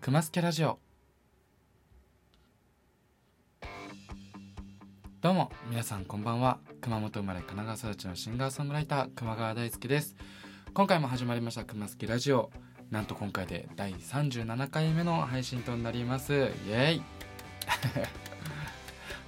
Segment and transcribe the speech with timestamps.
[0.00, 0.78] くますけラジオ。
[5.20, 6.58] どうも皆さんこんばんは。
[6.80, 10.16] 熊本生まれ神奈川育ちのシンガーソングライター熊川大輔です。
[10.72, 12.50] 今回も始まりました熊助ラジオ。
[12.90, 16.32] なんと今回で第37回目の配信となります。
[16.32, 17.02] イエーイ。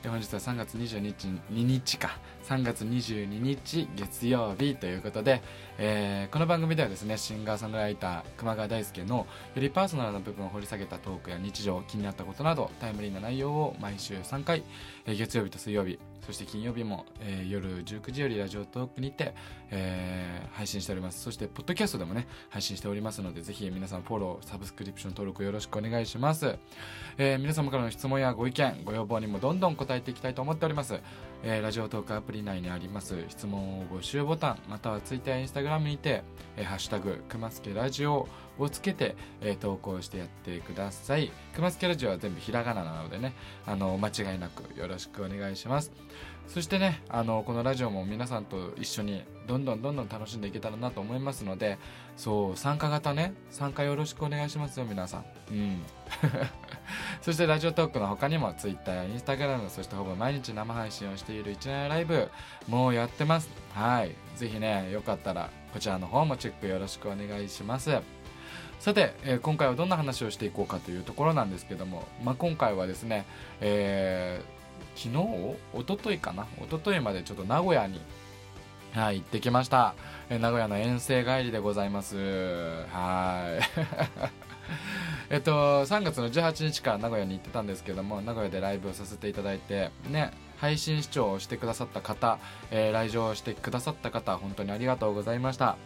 [0.09, 2.18] 本日は3月22日 ,2 日か。
[2.48, 5.40] 3月22日月曜日ということで、
[5.79, 9.26] えー、この番組ではですねシンガーソングライター熊川大輔のよ
[9.62, 14.64] りパーソナルな部分を掘り下げたトークや日常気になったことなどタイムリーな内容を毎週3回、
[15.07, 19.35] えー、月曜日と水曜日そして金曜日も、えー、夜19時よりラジオトークにて、
[19.71, 21.21] えー、配信しております。
[21.21, 26.58] そしてポッドキャストでもね配信しておりますのでぜひ皆さんフォローサブスクリプション登録よろしくお願いします、
[27.18, 31.00] えー、皆様からの質問やご意見ご要望にもどんどん答えていきたいと思っております、
[31.43, 36.23] えー、ラジオトークアプリ内にあります質問を募集ボタンまたはツイッターインスタグラムにて、
[36.56, 41.31] えー、ハッシュタグくますけラジオをつけて、えー、投稿してやってください。
[41.55, 43.34] くますけラジオは全部ひらがななのでね
[43.67, 45.92] あの間違いなくよろしくお願いします。
[46.48, 51.78] そしてねあのこのラジオも皆さんと一緒にどんどんどんどん楽しんでいけたらなと思いますので
[52.17, 55.25] そう参加型ね参加よろしくお願いしますよ皆さん。
[55.50, 55.83] うん。
[57.22, 62.31] そしてラジオトークの他にも Twitter や Instagram そしてほぼ毎日生配信をしている一年ライブ
[62.69, 63.48] もうやってます。
[63.75, 64.14] はい。
[64.37, 68.22] ぜひねよかったらこちらの方もチェックよろしくお願いします。
[68.83, 73.27] さて、えー、今回はどんな話をしていこうかというところなんですけども、まあ、今回はですね、
[73.61, 74.62] えー
[74.97, 75.55] 昨日？
[75.80, 76.48] 一昨日かな？
[76.61, 78.00] 一昨日までちょっと名古屋に、
[78.92, 79.94] はい、行ってきました。
[80.28, 82.16] え名古屋の遠征帰りでございます。
[82.91, 83.62] はい。
[85.30, 92.38] えっと、3月の18日から名古屋に行ってたんですけども、名古屋でライブをさせていただいて、ね、配信視聴をしてくださった方、
[92.72, 95.77] えー、来場してくださった方、本当にありがとうございました。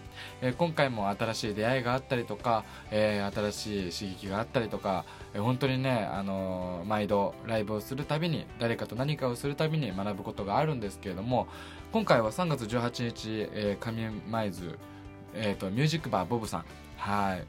[0.41, 5.05] え、今回も新しい出会いがあったりとか、え、新しい刺激があったりとか、
[5.35, 11.48] え本当にね、あの毎度ライブをするたびに、誰かと何かをするたびに学ぶことがあるんですけれども、
[11.92, 14.79] 今回は3月18日、え上舞鶴、
[15.35, 16.64] えっ、と、ミュージックバーボブさん、
[16.96, 17.45] はい。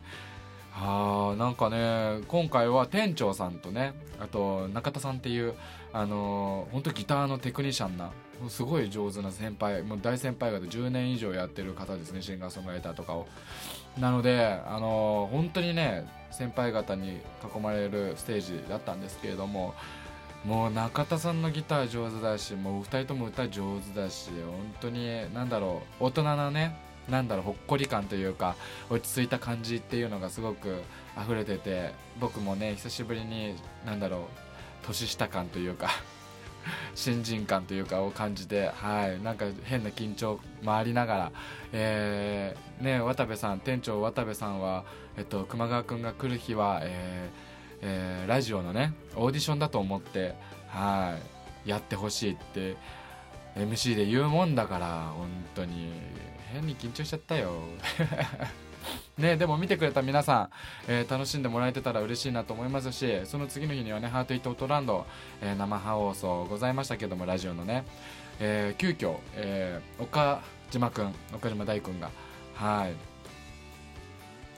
[0.80, 5.56] あなんかね今回は店長さんとねあと中田さんっていう
[5.98, 8.12] あの、本当ギターのテクニシャンな
[8.50, 13.28] すごい上手な先輩もう大先輩方10年以上やってる方ですねシンガーソングライターとかを。
[14.00, 17.20] なので、あの、本当にね先輩方に
[17.56, 19.74] 囲まれるステージだったんですけれども
[20.46, 26.78] もう中田さんのギター上手だしもう2人とも歌上手だし本当に何だろう大人なね
[27.10, 28.56] なんだろうほっこり感というか
[28.90, 30.84] 落ち着いた感じっていうのがすごく
[31.22, 33.56] 溢れてて僕もね久しぶりに
[33.86, 34.47] なんだろう
[34.84, 35.90] 年下感というか
[36.96, 41.32] 新人感というかを感じて、はい、なんか変な緊張回りながら、
[41.72, 44.84] えー、ね、渡部さん、店長渡部さんは、
[45.18, 50.36] えっと、熊川君が来る日は、えーえー、ラジオのね、オーディションだと思って、
[50.68, 51.18] は
[51.66, 52.76] い、やってほしいって、
[53.56, 55.92] MC で言うもんだから、本当に、
[56.52, 57.52] 変に緊張しちゃったよ。
[59.18, 60.50] ねでも見てくれた皆さん、
[60.88, 65.06] えー、楽しんでもらえてたら嬉しいなと思いますしその次の日にはねハートイットオートランド、
[65.42, 67.86] えー、生放送ございましたけどもラジオのね、
[68.40, 72.12] えー、急遽、えー、岡島君岡島大君が
[72.58, 73.17] はい。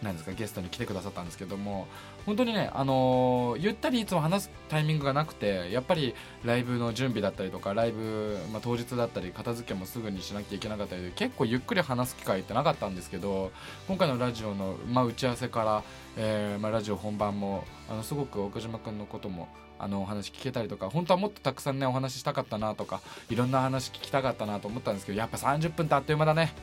[0.01, 1.87] なんですかゲストに来てくださったんですけども
[2.25, 6.15] 本当にね、あのー、ゆったりいつも話すタイミングがなくてやっぱり
[6.45, 13.51] ライブの準備だったりとかライブ、まあ、当日だったり片付けもすぐにしなきゃいけなかったりで結構ゆっくり話す機会ってなかったんですけど
[13.87, 15.83] 今回のラジオの、まあ、打ち合わせから、
[16.17, 19.49] えーまあ、ラジオ本番もあのすごく岡島君のことも
[19.79, 26.53] あのお話聞けたりとか本当はもっとたくさんねお話ししたかったなとかいろんな話聞きたかったなと思ったんですけどやっぱ30分ってあっという間だね。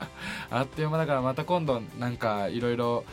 [0.50, 3.04] あっという間だからまた今度なんかいろいろ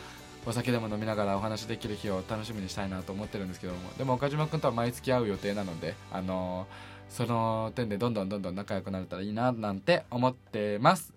[0.46, 3.78] お酒でも飲みながらお話できる日を楽しみにしたいなと思ってるんですけども。
[3.98, 11.14] でも岡島君とは毎月会う予定なのであのーその点でどんどんどんどん仲良くなれたらいいななんて思ってます。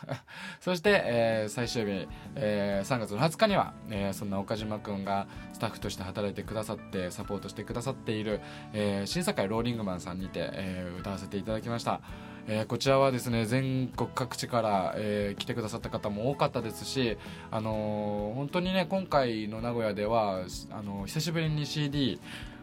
[0.60, 8.40] そして、えー、最終日、えー、3月の20日には、えー、そんな岡島くんがスタッフとして働いてくださってサポートしてくださっている、
[8.72, 12.00] えー、審査会ローリングマンさんにて、えー、歌わせていただきました。
[12.48, 17.18] えー、こちらはですね全国各地から、えー、来てくださった方も多かったですし、
[17.50, 22.20] あのー、本当にね今回の名古屋ではあのー、久しぶりに CD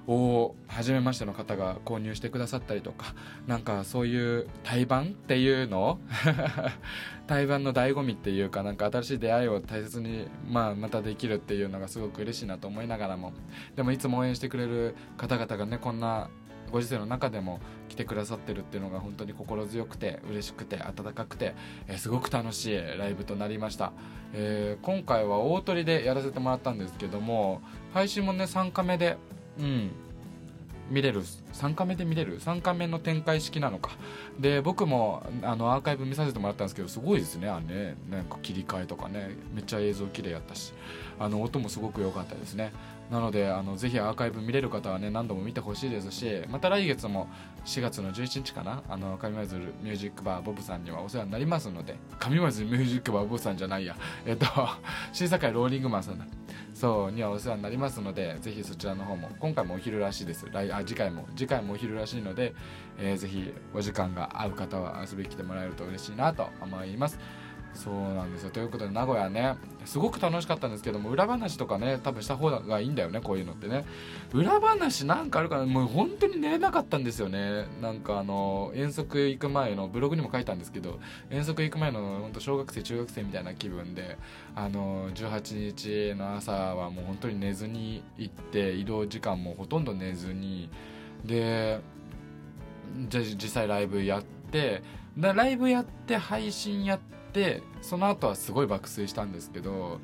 [0.07, 3.15] を初めましての方が購入してくださったりとか
[3.47, 5.99] なんかそういう対バンっていうの？
[7.25, 13.31] 対バンの醍醐味っていうかなんか新しい出会いを大切に、まあ、またできるっていうのがすごく嬉しいなと思いながらも。
[13.75, 16.29] でもいつも応援してくれる方々がねこんな
[16.73, 21.53] ご時世の中でも来てくださってるっていうのが本当に心強くて嬉しくて温かくて、
[21.87, 23.93] えー、すごく楽しいライブとなりました、
[24.33, 27.61] えー、今回は大鳥でやらせてもらったんですけども
[27.93, 29.17] 配信もね3カメで
[29.59, 29.91] うん。
[30.89, 33.91] 見れる3カメで見れる？3カメの展開式なのか。
[34.37, 37.95] で僕もあのアーカイブ見させてもらったんですけどすごいですねあれね。
[38.11, 39.29] なんか切り替えとかね。
[39.53, 40.73] めっちゃ映像綺麗やったし。
[41.19, 42.73] あの音もすごく良かったですね。
[43.09, 47.27] なのであのぜひアーカイブ見れる方はね何度も見てほしいですしまた来月も
[47.65, 53.95] 4月の11日かなあの上舞鶴ミュージックバーボブさんにはお世話になりますので上舞鶴ミュージックバーボブさんじゃないや。
[54.25, 54.45] えっと
[55.11, 56.25] 審査会ローリングマンさんだ。
[56.73, 60.47] そうにはお世話になりますのでぜひそちらの方も今回もお昼らしいです。
[60.51, 62.53] 来あ次回も次回もお昼らしいので、
[62.97, 67.19] えー、ぜひお時間が合う方は遊びに来てもらえると嬉しいなと思います。
[67.73, 68.51] そうなんですよ。
[68.51, 69.55] ということで名古屋ね
[69.85, 73.85] すごく楽しかったんですけども裏話とかね多分した方がいいんだよねこういうのってね。
[74.31, 75.65] 裏話なんかあるかな？
[75.65, 77.65] もう本当に寝れなかったんですよね。
[77.81, 80.99] なんかあの遠足行く前のブログにも書いたんですけど
[81.29, 84.17] 遠足行く前の本当小学生中学生みたいな気分で
[84.55, 90.69] あの18日の朝はもう本当に寝ずに行って移動時間もほとんど寝ずに
[91.25, 91.81] で
[93.09, 94.83] じゃ実際ライブやって
[95.17, 99.99] ライブやって配信やってってその後はすごい爆睡したんですけど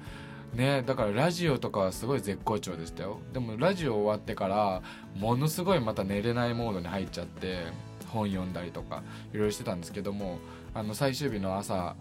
[0.56, 3.20] ねだからラジオとかはすごい絶好調でしたよ。
[3.32, 4.82] でもラジオ終わってから
[5.16, 7.68] ものすごいまた寝れないモードに入っちゃって
[8.08, 10.40] 本読んだりとかいろいろしてたんですけども
[10.74, 11.96] あの最終日の朝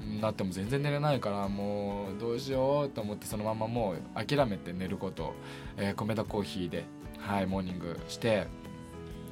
[0.00, 5.32] になっても全然寝れないからもうどうしようと思ってそのままもう諦めて寝ること、
[5.78, 6.84] えー、米田コーヒーで、
[7.18, 8.46] はい、モーニングして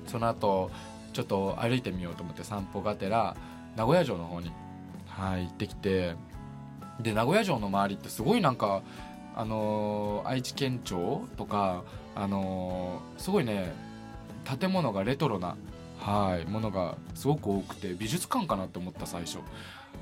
[0.07, 0.71] その後
[1.13, 3.37] ちょっと歩いてみようと思って散歩がてら
[3.77, 4.51] 名古屋城の方に
[5.17, 6.15] はい、行ってきて
[7.01, 8.83] で名古屋城の周りってすごいなんか
[9.37, 11.83] あのー、愛知県庁とか
[12.15, 13.73] あのー、すごいね
[14.59, 15.57] 建物がレトロな
[15.99, 19.39] はいものがすごく多くて美術館かなって思った最初。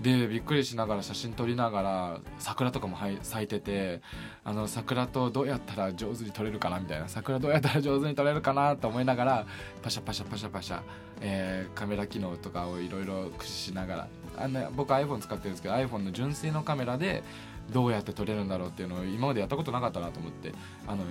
[0.02, 4.02] でびっくりしながら写真撮りながら桜とかも咲いてて
[4.44, 9.46] あの桜とどうやったら上手に撮れるかなみたいな桜どうやったら上手に撮れるかなと思いながら
[9.80, 10.80] パシャパシャパシャパシャ、
[11.20, 14.08] えー、カメラ機能とかをいろいろ駆使しながら。
[14.38, 17.22] あの僕 iPhone 使ってるんですけど iPhone の純正のカメラで
[17.70, 20.52] どうやって撮れるんだろうっていうのを今までやったことなかったなと思って
[20.86, 21.04] あの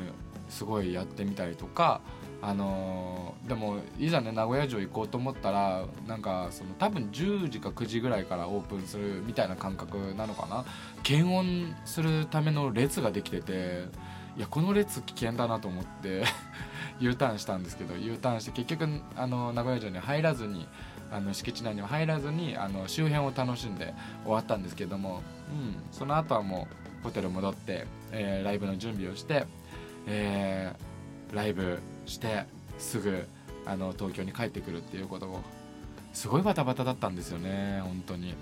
[0.50, 2.02] すごいやってみたりとか
[2.42, 10.66] あのー、でもいざね名古屋城行こうと思ったらなんかその多分10時か9時ぐらいからオープンするみたいな感覚なのかな。
[11.04, 13.86] 検温するための列ができてて
[14.38, 16.24] いやこの列危険だなと思って
[17.00, 20.68] U ターンしたんですけど U ターンして結局あの名古屋城に入らずに
[21.12, 26.68] あの敷地内には入らずにあの周辺を楽しんで終わったんですけども、うん、その後はも
[27.02, 29.46] うホテル戻って、えー、ライブの準備をして、
[30.08, 32.46] えー、ライブして
[32.78, 33.28] すぐ
[33.66, 35.42] あの東京に帰ってくるっていうことを
[36.14, 38.36] すごいバタバタだったんですよね本当に、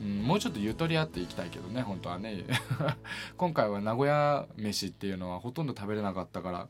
[0.00, 2.44] うん、もうちょっとゆとりあっていきたいけどね本当はね。
[3.36, 6.68] 今回は名古屋飯っていうのはほとんど食べれなかったから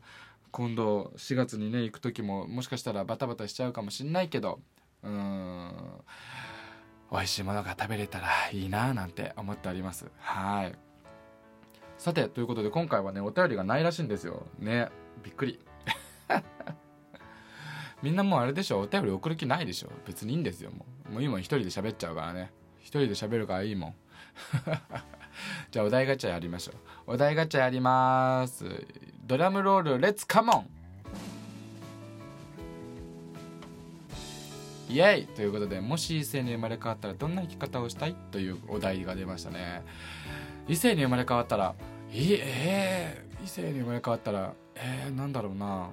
[0.51, 4.61] 今度4月にね行く時ももしかしたらバタバタしちゃうかもしんないけど
[5.03, 5.71] うん
[7.11, 10.09] 美味しいものが食べれたらいいななんて思っております。
[10.19, 10.75] はい。
[11.97, 14.45] さてということで今回はねお便りがないらしいんですよ。
[14.59, 14.89] ね。
[15.23, 15.59] びっくり。
[18.01, 18.79] みんなもうあれでしょ。
[18.79, 19.91] お便り送る気ないでしょ。
[20.05, 21.13] 別にいいんですよもう。
[21.13, 22.51] もう今一人で喋っちゃうからね。
[22.79, 23.95] 一人で喋るからいいもん。
[25.71, 27.13] じゃあお題ガチャやりましょう。
[27.13, 28.65] お題ガチャやります。
[29.25, 30.69] ドラムロールレッツカモン
[34.87, 35.25] イエイ！
[35.25, 38.15] ということでもし異性に生まれ変わったらどんな生き方をしたい？
[38.31, 39.81] というお題が出ましたね。
[40.67, 41.73] 異性に生まれ変わったら
[42.13, 42.33] い？
[42.33, 45.89] えー、異性に生まれ変わったらえー、なんだろうな。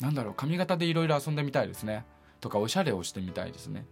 [0.00, 2.04] なんだろう髪型でいろいろ遊んでみたいですね。
[2.40, 3.84] とかおしゃれをしてみたいですね。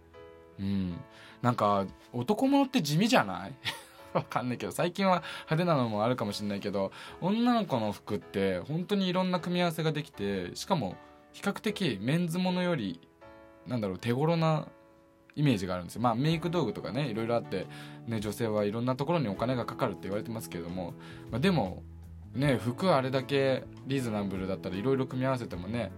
[0.59, 0.97] うん。
[1.41, 3.53] なんか男物って地味じゃない？
[4.13, 10.95] わかんないけど最近は派手なのもあるかもしれないけど女の子の服って本当にいろんな組み合わせができてしかも
[11.33, 12.99] 比較的メンズものより
[13.67, 14.69] なんだろう手頃な
[15.35, 16.01] イメージがあるんですよ。
[16.01, 17.67] まあメイク道具とかねいろいろあって、
[18.07, 20.93] ね、女性はいろんなところにお金がかかるって言われてますけれども、
[21.29, 21.83] まあ、でも
[22.33, 25.91] ね服あれだけリーズナブルだったらいろいろ組み合わせてもね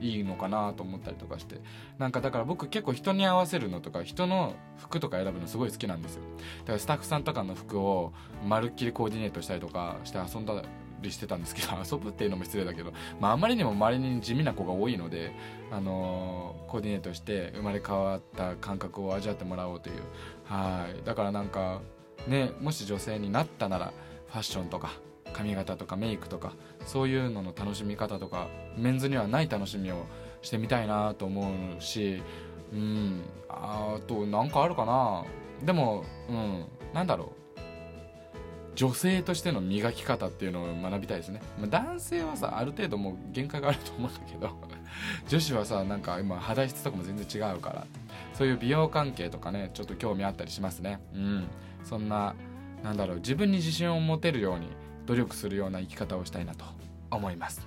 [0.00, 1.60] いいのかなと思ったりとかして。
[1.98, 6.22] なんかだから僕結構人に合わせるのとか人の服とか選ぶのすごい好きなんですよ。
[6.60, 8.12] だからスタッフさんとかの服を
[8.46, 10.62] まるっきりコーディネートしたりとかして遊んだ
[11.00, 15.32] りしてたんですけど 遊ぶっていうのも失礼だけど、まあ、あまりにも周りに地味な子が多いので、
[15.70, 20.02] あのー、コーディネートして生まれ変わった感覚を味わってもらおうという。
[20.44, 21.04] はい。
[21.04, 21.80] だからなんか
[22.26, 23.92] ねもし女性になったなら
[24.28, 24.90] ファッションとか
[25.36, 26.54] 髪型とかメイクとか
[26.86, 30.06] そういうのの楽しみ方とかメンズにはない楽しみを
[30.40, 32.22] してみたいなと思うし
[32.72, 35.24] うんあとなんかあるかな。
[35.62, 37.46] でもうんなんだろう。
[38.74, 44.50] 女性としての磨き方っていうのを学びたいですね、まあ、男性はさある程度もう限界があると思うんだけど
[45.28, 47.86] 女子はさなんか今肌質とかも全然違うから
[48.34, 51.00] そういう美容関係とかねちょっと興味あったりしますね。
[51.14, 51.48] うん
[51.84, 52.34] そんな
[52.84, 54.68] なんだろう自分に自信を持てるように
[55.06, 56.64] 努力するような生き方をしたいなと
[57.10, 57.66] 思います。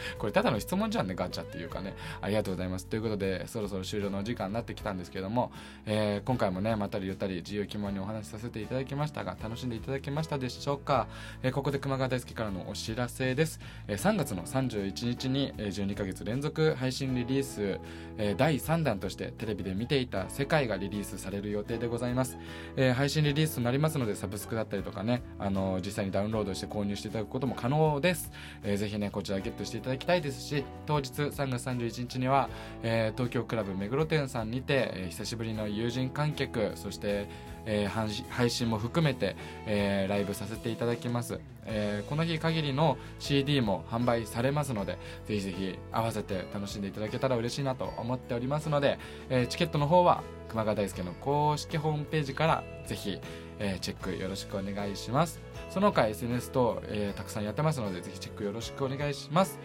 [0.18, 1.94] これただの質問じゃんねガチャっていうかね。
[2.20, 2.86] ありがとうございます。
[2.86, 5.52] ということでそろそろ終了のお時間になってきたんですけども、
[5.86, 11.06] えー、今回もねまたりゆったり自由気まにお話しさせていただきましたが楽しんでいただけましたでしょうか、
[11.42, 17.80] えー、ここで熊川大輔からのお知らせです、えー、3月の31日にえ12ヶ月連続配信リリース、
[18.18, 22.38] え、第3弾としてテレビで見ていた世界がリリースされる予定でございます、
[22.76, 28.30] え、配信リリースとなりますのでサブスクだったりとかねあの実際にダウンロードして購入していただくことも可能です、
[28.62, 32.48] えー、ぜひねこちらゲットしていただきたいですし当日3月31日には、
[32.84, 37.26] えー、東京クラブ目黒店さんにて、えー、久しぶりの友人観客そして
[37.66, 48.98] えー、配信も含めて、えー、ライブさせていただきます、えー、この日限りの CD も販売されますのでぜひぜひ合わせて楽しんでいただけたら嬉しいなと思っておりますので、
[49.30, 53.20] えチケットの方は熊川大輔の公式ホームページからぜひ、
[53.58, 55.40] えチェックよろしくお願いします。
[55.70, 59.58] その他 SNS と、えたくさんやってますのでぜひチェックよろしくお願いします。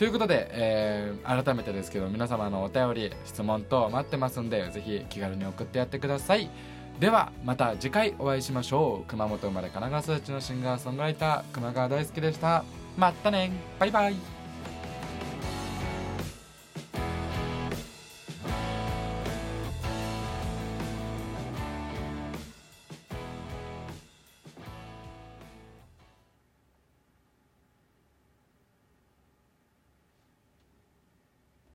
[0.00, 6.48] ということで、えー、改めてですけど皆様のお便り質問等待ってますんでぜひ気軽に送ってやってください。
[7.00, 9.08] ではまた次回お会いしましょう。
[9.08, 12.62] 熊本生まれ神奈川育ちのシンガーソングライター熊川大輔でした。
[12.98, 13.52] またね。
[13.78, 14.39] バイバイ。